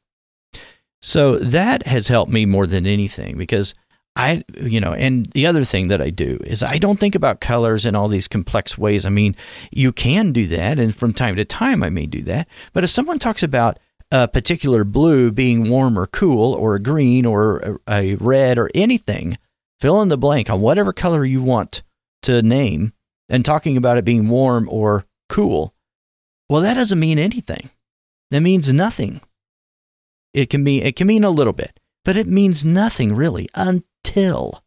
So 1.02 1.38
that 1.38 1.88
has 1.88 2.10
helped 2.10 2.32
me 2.32 2.46
more 2.46 2.68
than 2.68 2.86
anything 2.86 3.38
because 3.38 3.74
I, 4.18 4.44
you 4.60 4.82
know, 4.82 4.94
and 4.94 5.28
the 5.28 5.46
other 5.46 5.64
thing 5.64 5.88
that 5.88 6.02
I 6.02 6.10
do 6.10 6.40
is 6.44 6.62
I 6.62 6.78
don't 6.78 7.00
think 7.00 7.16
about 7.16 7.40
colors 7.40 7.86
in 7.86 7.96
all 7.96 8.10
these 8.10 8.28
complex 8.28 8.78
ways. 8.78 9.06
I 9.06 9.10
mean, 9.10 9.34
you 9.72 9.94
can 9.94 10.34
do 10.34 10.46
that, 10.48 10.78
and 10.78 10.94
from 10.94 11.14
time 11.14 11.38
to 11.38 11.46
time 11.46 11.84
I 11.84 11.90
may 11.90 12.06
do 12.06 12.22
that. 12.24 12.50
But 12.74 12.84
if 12.84 12.90
someone 12.90 13.18
talks 13.18 13.44
about 13.44 13.80
a 14.12 14.28
particular 14.28 14.84
blue 14.84 15.32
being 15.32 15.70
warm 15.70 15.98
or 15.98 16.08
cool, 16.08 16.54
or 16.54 16.76
a 16.76 16.82
green 16.82 17.26
or 17.26 17.80
a, 17.88 18.16
red 18.16 18.58
or 18.58 18.70
anything, 18.76 19.38
fill 19.80 20.02
in 20.02 20.10
the 20.10 20.18
blank 20.18 20.50
on 20.50 20.60
whatever 20.60 20.92
color 20.92 21.24
you 21.24 21.42
want 21.42 21.84
to 22.24 22.42
name 22.42 22.92
and 23.30 23.46
talking 23.46 23.78
about 23.78 23.98
it 23.98 24.04
being 24.04 24.28
warm 24.28 24.68
or 24.70 25.06
cool, 25.30 25.74
well, 26.50 26.62
that 26.62 26.74
doesn't 26.74 27.00
mean 27.00 27.20
anything. 27.20 27.70
That 28.32 28.42
means 28.42 28.72
nothing. 28.72 29.22
It 30.34 30.50
can 30.50 30.64
be 30.64 30.82
it 30.82 30.96
can 30.96 31.08
mean 31.08 31.24
a 31.24 31.30
little 31.30 31.54
bit, 31.54 31.80
but 32.06 32.16
it 32.16 32.28
means 32.28 32.64
nothing 32.64 33.16
really 33.16 33.50
until 33.56 34.64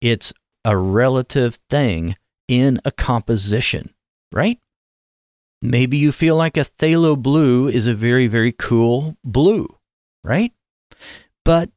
it's 0.00 0.32
a 0.64 0.76
relative 0.76 1.58
thing 1.68 2.16
in 2.46 2.80
a 2.84 2.90
composition, 2.90 3.94
right? 4.32 4.58
Maybe 5.60 5.96
you 5.96 6.12
feel 6.12 6.36
like 6.36 6.56
a 6.56 6.60
phthalo 6.64 7.20
blue 7.20 7.68
is 7.68 7.86
a 7.86 7.94
very, 7.94 8.26
very 8.26 8.52
cool 8.52 9.16
blue, 9.24 9.68
right? 10.22 10.52
But 11.44 11.70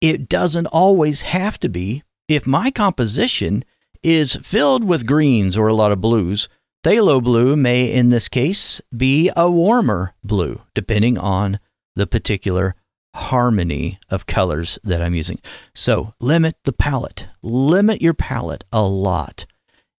it 0.00 0.28
doesn't 0.28 0.66
always 0.66 1.22
have 1.22 1.58
to 1.60 1.68
be. 1.68 2.02
If 2.26 2.46
my 2.46 2.70
composition 2.70 3.64
is 4.02 4.36
filled 4.36 4.84
with 4.84 5.06
greens 5.06 5.56
or 5.56 5.68
a 5.68 5.74
lot 5.74 5.92
of 5.92 6.00
blues, 6.00 6.48
phthalo 6.88 7.22
blue 7.22 7.54
may, 7.54 7.92
in 7.92 8.08
this 8.08 8.28
case, 8.28 8.80
be 8.96 9.30
a 9.36 9.50
warmer 9.50 10.14
blue, 10.24 10.62
depending 10.74 11.18
on 11.18 11.60
the 11.96 12.06
particular 12.06 12.74
harmony 13.14 13.98
of 14.08 14.24
colors 14.24 14.78
that 14.84 15.02
I'm 15.02 15.14
using. 15.14 15.38
So 15.74 16.14
limit 16.18 16.56
the 16.64 16.72
palette, 16.72 17.26
limit 17.42 18.00
your 18.00 18.14
palette 18.14 18.64
a 18.72 18.82
lot. 18.82 19.44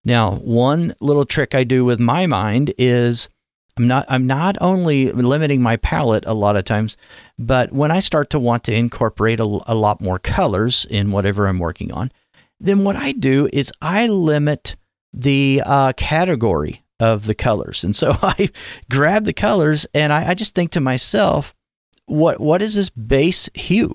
Now, 0.03 0.31
one 0.37 0.95
little 0.99 1.25
trick 1.25 1.53
I 1.53 1.63
do 1.63 1.85
with 1.85 1.99
my 1.99 2.25
mind 2.25 2.73
is 2.79 3.29
I'm 3.77 3.87
not 3.87 4.05
I'm 4.09 4.25
not 4.25 4.57
only 4.59 5.11
limiting 5.11 5.61
my 5.61 5.77
palette 5.77 6.23
a 6.25 6.33
lot 6.33 6.55
of 6.55 6.63
times, 6.63 6.97
but 7.37 7.71
when 7.71 7.91
I 7.91 7.99
start 7.99 8.31
to 8.31 8.39
want 8.39 8.63
to 8.63 8.73
incorporate 8.73 9.39
a, 9.39 9.59
a 9.67 9.75
lot 9.75 10.01
more 10.01 10.17
colors 10.17 10.87
in 10.89 11.11
whatever 11.11 11.45
I'm 11.45 11.59
working 11.59 11.91
on, 11.93 12.11
then 12.59 12.83
what 12.83 12.95
I 12.95 13.11
do 13.11 13.47
is 13.53 13.71
I 13.79 14.07
limit 14.07 14.75
the 15.13 15.61
uh, 15.65 15.93
category 15.93 16.83
of 16.99 17.25
the 17.25 17.35
colors. 17.35 17.83
And 17.83 17.95
so 17.95 18.15
I 18.21 18.49
grab 18.89 19.25
the 19.25 19.33
colors 19.33 19.87
and 19.93 20.11
I, 20.11 20.29
I 20.29 20.33
just 20.33 20.55
think 20.55 20.71
to 20.71 20.81
myself, 20.81 21.55
what 22.05 22.39
what 22.39 22.61
is 22.61 22.75
this 22.75 22.89
base 22.89 23.49
hue 23.53 23.93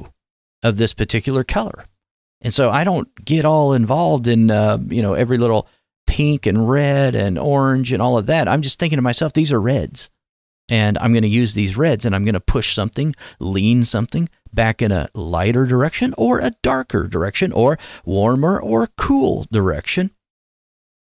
of 0.62 0.76
this 0.76 0.92
particular 0.92 1.44
color? 1.44 1.86
And 2.40 2.54
so 2.54 2.70
I 2.70 2.84
don't 2.84 3.12
get 3.24 3.44
all 3.44 3.72
involved 3.72 4.28
in 4.28 4.50
uh, 4.50 4.78
you 4.88 5.02
know 5.02 5.14
every 5.14 5.38
little 5.38 5.68
pink 6.06 6.46
and 6.46 6.68
red 6.68 7.14
and 7.14 7.38
orange 7.38 7.92
and 7.92 8.00
all 8.00 8.18
of 8.18 8.26
that. 8.26 8.48
I'm 8.48 8.62
just 8.62 8.78
thinking 8.78 8.98
to 8.98 9.02
myself, 9.02 9.32
these 9.32 9.52
are 9.52 9.60
reds. 9.60 10.10
And 10.68 10.96
I'm 10.98 11.12
going 11.12 11.22
to 11.22 11.28
use 11.28 11.52
these 11.54 11.76
reds 11.76 12.06
and 12.06 12.14
I'm 12.14 12.24
going 12.24 12.34
to 12.34 12.40
push 12.40 12.74
something, 12.74 13.14
lean 13.38 13.84
something 13.84 14.28
back 14.52 14.80
in 14.80 14.92
a 14.92 15.08
lighter 15.14 15.66
direction 15.66 16.14
or 16.16 16.38
a 16.38 16.52
darker 16.62 17.06
direction 17.06 17.52
or 17.52 17.78
warmer 18.04 18.60
or 18.60 18.88
cool 18.96 19.46
direction. 19.50 20.10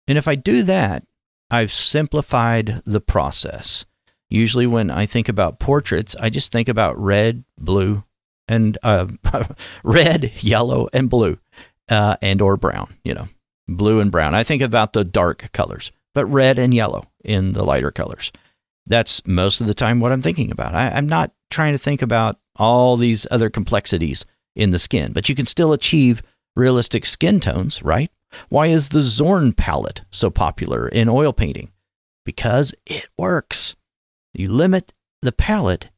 And 0.08 0.18
if 0.18 0.28
I 0.28 0.36
do 0.36 0.64
that, 0.64 1.04
I've 1.50 1.72
simplified 1.72 2.82
the 2.86 3.02
process. 3.02 3.86
Usually, 4.30 4.68
when 4.68 4.90
I 4.90 5.06
think 5.06 5.30
about 5.30 5.60
portraits, 5.60 6.16
I 6.20 6.30
just 6.30 6.52
think 6.52 6.68
about 6.68 7.00
red, 7.02 7.44
blue, 7.58 8.04
and 8.48 8.78
uh, 8.84 9.08
red, 9.84 10.32
yellow, 10.40 10.90
and 10.94 11.10
blue, 11.10 11.38
uh, 11.90 12.18
and 12.22 12.42
or 12.42 12.58
brown. 12.58 12.96
You 13.04 13.14
know, 13.14 13.28
blue 13.68 14.00
and 14.00 14.12
brown. 14.12 14.34
I 14.34 14.44
think 14.44 14.62
about 14.62 14.94
the 14.94 15.04
dark 15.04 15.52
colors, 15.54 15.92
but 16.14 16.26
red 16.26 16.58
and 16.58 16.74
yellow 16.74 17.06
in 17.24 17.54
the 17.54 17.64
lighter 17.64 17.92
colors. 17.92 18.32
That's 18.88 19.26
most 19.26 19.62
of 19.62 19.68
the 19.68 19.74
time 19.74 20.00
what 20.00 20.12
I'm 20.12 20.22
thinking 20.22 20.52
about. 20.52 20.76
I, 20.76 20.90
I'm 20.90 21.08
not 21.08 21.32
trying 21.50 21.74
to 21.74 21.80
think 21.80 22.02
about 22.02 22.40
all 22.56 22.98
these 22.98 23.28
other 23.32 23.50
complexities 23.50 24.26
in 24.56 24.72
the 24.72 24.80
skin, 24.80 25.12
but 25.12 25.28
you 25.28 25.36
can 25.36 25.46
still 25.46 25.74
achieve 25.74 26.22
realistic 26.56 27.06
skin 27.06 27.40
tones, 27.40 27.84
right? 27.84 28.12
Why 28.50 28.68
is 28.68 28.90
the 28.90 29.02
Zorn 29.02 29.54
palette 29.54 30.04
so 30.12 30.30
popular 30.30 30.88
in 30.88 31.10
oil 31.10 31.34
painting? 31.34 31.72
Because 32.26 32.74
it 32.86 33.08
works. 33.18 33.76
You 34.34 34.52
limit 34.52 34.94
the 35.22 35.32
palette, 35.32 35.90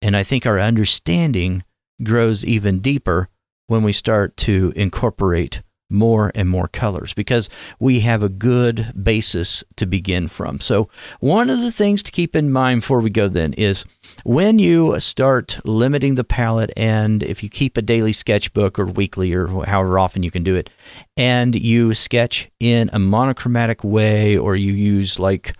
and 0.00 0.16
I 0.16 0.22
think 0.22 0.46
our 0.46 0.58
understanding 0.58 1.64
grows 2.02 2.44
even 2.44 2.80
deeper 2.80 3.28
when 3.66 3.82
we 3.82 3.92
start 3.92 4.36
to 4.38 4.72
incorporate 4.76 5.62
more 5.94 6.30
and 6.34 6.48
more 6.48 6.68
colors 6.68 7.14
because 7.14 7.48
we 7.78 8.00
have 8.00 8.22
a 8.22 8.28
good 8.28 8.92
basis 9.02 9.64
to 9.76 9.86
begin 9.86 10.28
from. 10.28 10.60
So, 10.60 10.88
one 11.20 11.48
of 11.48 11.60
the 11.60 11.72
things 11.72 12.02
to 12.02 12.12
keep 12.12 12.36
in 12.36 12.52
mind 12.52 12.82
before 12.82 13.00
we 13.00 13.10
go 13.10 13.28
then 13.28 13.54
is 13.54 13.84
when 14.24 14.58
you 14.58 14.98
start 15.00 15.58
limiting 15.64 16.14
the 16.14 16.24
palette, 16.24 16.72
and 16.76 17.22
if 17.22 17.42
you 17.42 17.48
keep 17.48 17.76
a 17.76 17.82
daily 17.82 18.12
sketchbook 18.12 18.78
or 18.78 18.86
weekly 18.86 19.32
or 19.32 19.64
however 19.64 19.98
often 19.98 20.22
you 20.22 20.30
can 20.30 20.42
do 20.42 20.56
it, 20.56 20.70
and 21.16 21.54
you 21.54 21.94
sketch 21.94 22.50
in 22.60 22.90
a 22.92 22.98
monochromatic 22.98 23.82
way, 23.84 24.36
or 24.36 24.56
you 24.56 24.72
use 24.72 25.18
like, 25.18 25.54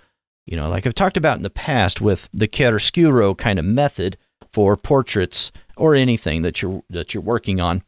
you 0.46 0.56
know, 0.56 0.68
like 0.68 0.86
I've 0.86 0.94
talked 0.94 1.16
about 1.16 1.36
in 1.36 1.42
the 1.42 1.50
past 1.50 2.00
with 2.00 2.28
the 2.32 2.48
chiaroscuro 2.48 3.36
kind 3.36 3.58
of 3.58 3.64
method 3.64 4.16
for 4.52 4.76
portraits 4.76 5.50
or 5.76 5.94
anything 5.94 6.42
that 6.42 6.62
you're 6.62 6.82
that 6.90 7.12
you're 7.12 7.22
working 7.22 7.60
on 7.60 7.82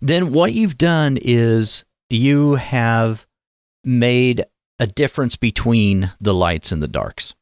then 0.00 0.32
what 0.32 0.52
you've 0.52 0.78
done 0.78 1.18
is 1.20 1.84
you 2.10 2.54
have 2.56 3.26
made 3.84 4.44
a 4.78 4.86
difference 4.86 5.36
between 5.36 6.12
the 6.20 6.34
lights 6.34 6.72
and 6.72 6.82
the 6.82 6.88
darks. 6.88 7.34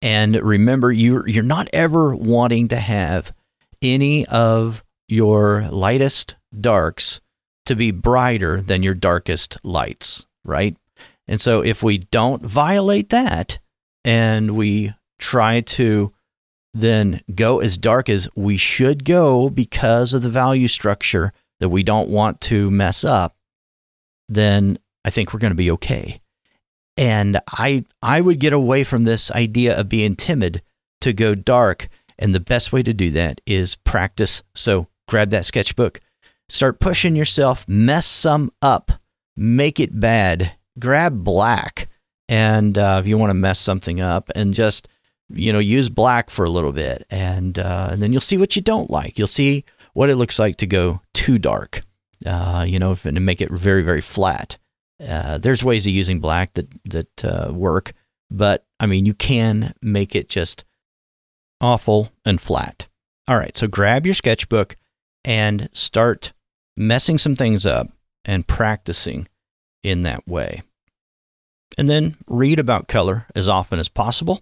And 0.00 0.36
remember, 0.36 0.92
you're, 0.92 1.26
you're 1.28 1.42
not 1.42 1.68
ever 1.72 2.14
wanting 2.14 2.68
to 2.68 2.76
have 2.76 3.32
any 3.82 4.26
of 4.26 4.84
your 5.08 5.66
lightest 5.70 6.36
darks 6.58 7.20
to 7.66 7.74
be 7.74 7.90
brighter 7.90 8.60
than 8.60 8.82
your 8.82 8.94
darkest 8.94 9.58
lights, 9.64 10.26
right? 10.44 10.76
And 11.26 11.40
so 11.40 11.62
if 11.62 11.82
we 11.82 11.98
don't 11.98 12.42
violate 12.42 13.10
that 13.10 13.58
and 14.04 14.56
we 14.56 14.94
try 15.18 15.60
to 15.60 16.12
then 16.74 17.20
go 17.34 17.60
as 17.60 17.78
dark 17.78 18.08
as 18.08 18.28
we 18.34 18.56
should 18.56 19.04
go 19.04 19.48
because 19.48 20.12
of 20.12 20.22
the 20.22 20.28
value 20.28 20.68
structure 20.68 21.32
that 21.60 21.68
we 21.70 21.82
don't 21.82 22.08
want 22.08 22.40
to 22.40 22.70
mess 22.70 23.04
up, 23.04 23.36
then 24.28 24.78
I 25.04 25.10
think 25.10 25.32
we're 25.32 25.40
going 25.40 25.52
to 25.52 25.56
be 25.56 25.70
okay. 25.72 26.20
And 26.96 27.40
I 27.48 27.84
I 28.02 28.20
would 28.20 28.40
get 28.40 28.52
away 28.52 28.84
from 28.84 29.04
this 29.04 29.30
idea 29.30 29.78
of 29.78 29.88
being 29.88 30.14
timid 30.14 30.62
to 31.00 31.12
go 31.12 31.34
dark, 31.34 31.88
and 32.18 32.34
the 32.34 32.40
best 32.40 32.72
way 32.72 32.82
to 32.82 32.92
do 32.92 33.10
that 33.12 33.40
is 33.46 33.76
practice. 33.76 34.42
So 34.54 34.88
grab 35.08 35.30
that 35.30 35.46
sketchbook, 35.46 36.00
start 36.48 36.80
pushing 36.80 37.14
yourself, 37.14 37.66
mess 37.68 38.06
some 38.06 38.52
up, 38.60 38.92
make 39.36 39.78
it 39.78 40.00
bad, 40.00 40.56
grab 40.78 41.22
black, 41.22 41.88
and 42.28 42.76
uh, 42.76 42.98
if 43.00 43.06
you 43.08 43.16
want 43.16 43.30
to 43.30 43.34
mess 43.34 43.60
something 43.60 44.00
up, 44.00 44.30
and 44.34 44.52
just 44.52 44.88
you 45.30 45.52
know, 45.52 45.58
use 45.58 45.88
black 45.88 46.30
for 46.30 46.44
a 46.44 46.50
little 46.50 46.72
bit, 46.72 47.06
and 47.10 47.58
uh, 47.58 47.88
and 47.90 48.02
then 48.02 48.12
you'll 48.12 48.20
see 48.20 48.36
what 48.36 48.56
you 48.56 48.62
don't 48.62 48.90
like. 48.90 49.18
You'll 49.18 49.26
see 49.26 49.64
what 49.92 50.10
it 50.10 50.16
looks 50.16 50.38
like 50.38 50.56
to 50.56 50.66
go 50.66 51.00
too 51.14 51.38
dark, 51.38 51.82
uh, 52.24 52.64
you 52.66 52.78
know, 52.78 52.96
and 53.04 53.24
make 53.24 53.40
it 53.40 53.50
very 53.50 53.82
very 53.82 54.00
flat. 54.00 54.58
Uh, 55.00 55.38
there's 55.38 55.62
ways 55.62 55.86
of 55.86 55.92
using 55.92 56.20
black 56.20 56.54
that 56.54 56.68
that 56.84 57.24
uh, 57.24 57.52
work, 57.52 57.92
but 58.30 58.66
I 58.80 58.86
mean, 58.86 59.06
you 59.06 59.14
can 59.14 59.74
make 59.82 60.16
it 60.16 60.28
just 60.28 60.64
awful 61.60 62.10
and 62.24 62.40
flat. 62.40 62.86
All 63.28 63.36
right, 63.36 63.56
so 63.56 63.66
grab 63.66 64.06
your 64.06 64.14
sketchbook 64.14 64.76
and 65.24 65.68
start 65.72 66.32
messing 66.76 67.18
some 67.18 67.36
things 67.36 67.66
up 67.66 67.90
and 68.24 68.46
practicing 68.46 69.28
in 69.82 70.02
that 70.02 70.26
way. 70.26 70.62
And 71.76 71.88
then 71.88 72.16
read 72.26 72.58
about 72.58 72.88
color 72.88 73.26
as 73.34 73.48
often 73.48 73.78
as 73.78 73.88
possible 73.88 74.40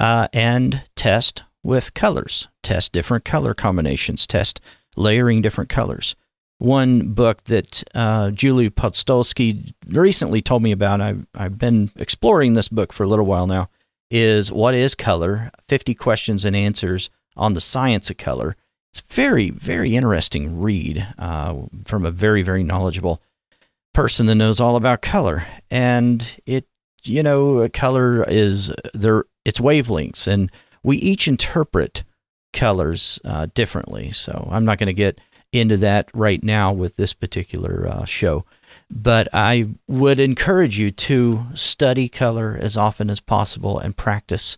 uh, 0.00 0.28
and 0.32 0.82
test 0.96 1.42
with 1.62 1.94
colors, 1.94 2.48
test 2.62 2.92
different 2.92 3.24
color 3.24 3.54
combinations, 3.54 4.26
test 4.26 4.60
layering 4.96 5.42
different 5.42 5.70
colors. 5.70 6.16
One 6.58 7.12
book 7.12 7.44
that 7.44 7.84
uh, 7.94 8.30
Julie 8.32 8.70
Podstolsky 8.70 9.72
recently 9.86 10.42
told 10.42 10.62
me 10.62 10.72
about, 10.72 11.00
I've, 11.00 11.26
I've 11.34 11.58
been 11.58 11.90
exploring 11.96 12.54
this 12.54 12.68
book 12.68 12.92
for 12.92 13.02
a 13.04 13.08
little 13.08 13.26
while 13.26 13.46
now, 13.46 13.68
is 14.10 14.50
What 14.50 14.74
is 14.74 14.94
Color? 14.94 15.50
50 15.68 15.94
Questions 15.94 16.44
and 16.44 16.56
Answers 16.56 17.08
on 17.36 17.54
the 17.54 17.60
Science 17.60 18.10
of 18.10 18.16
Color. 18.16 18.56
It's 18.92 19.00
very, 19.08 19.50
very 19.50 19.94
interesting 19.94 20.60
read 20.60 21.06
uh, 21.18 21.54
from 21.84 22.04
a 22.04 22.10
very, 22.10 22.42
very 22.42 22.64
knowledgeable 22.64 23.22
person 23.94 24.26
that 24.26 24.34
knows 24.34 24.60
all 24.60 24.76
about 24.76 25.02
color. 25.02 25.46
And 25.70 26.40
it, 26.44 26.66
you 27.04 27.22
know, 27.22 27.68
color 27.68 28.24
is 28.24 28.72
there 28.92 29.24
its 29.50 29.60
wavelengths, 29.60 30.26
and 30.26 30.50
we 30.82 30.96
each 30.96 31.28
interpret 31.28 32.04
colors 32.52 33.20
uh, 33.24 33.48
differently. 33.52 34.10
So 34.12 34.48
I'm 34.50 34.64
not 34.64 34.78
going 34.78 34.86
to 34.86 34.92
get 34.94 35.20
into 35.52 35.76
that 35.78 36.08
right 36.14 36.42
now 36.42 36.72
with 36.72 36.96
this 36.96 37.12
particular 37.12 37.88
uh, 37.88 38.04
show. 38.04 38.44
But 38.88 39.28
I 39.32 39.70
would 39.88 40.20
encourage 40.20 40.78
you 40.78 40.92
to 40.92 41.46
study 41.54 42.08
color 42.08 42.56
as 42.60 42.76
often 42.76 43.10
as 43.10 43.20
possible 43.20 43.78
and 43.78 43.96
practice 43.96 44.56